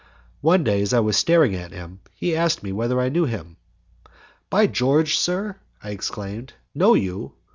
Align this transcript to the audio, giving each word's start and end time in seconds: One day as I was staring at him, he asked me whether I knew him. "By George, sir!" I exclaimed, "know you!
One 0.41 0.63
day 0.63 0.81
as 0.81 0.95
I 0.95 0.99
was 0.99 1.15
staring 1.15 1.53
at 1.53 1.71
him, 1.71 1.99
he 2.15 2.35
asked 2.35 2.63
me 2.63 2.71
whether 2.71 2.99
I 2.99 3.09
knew 3.09 3.25
him. 3.25 3.57
"By 4.49 4.65
George, 4.65 5.15
sir!" 5.19 5.57
I 5.83 5.91
exclaimed, 5.91 6.53
"know 6.73 6.95
you! 6.95 7.33